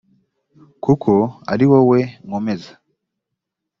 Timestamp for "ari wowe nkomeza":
1.51-2.71